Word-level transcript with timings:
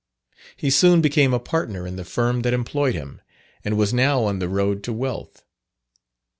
He 0.55 0.71
soon 0.71 0.99
became 0.99 1.31
a 1.31 1.37
partner 1.39 1.85
in 1.85 1.95
the 1.95 2.03
firm 2.03 2.41
that 2.41 2.55
employed 2.55 2.95
him, 2.95 3.21
and 3.63 3.77
was 3.77 3.93
now 3.93 4.23
on 4.23 4.39
the 4.39 4.49
road 4.49 4.81
to 4.85 4.93
wealth. 4.93 5.43